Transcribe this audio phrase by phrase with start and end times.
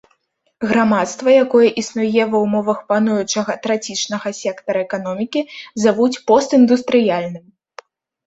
[0.69, 5.41] Грамадства, якое існуе ва ўмовах пануючага трацічнага сектара эканомікі,
[5.83, 7.45] завуць постіндустрыяльным.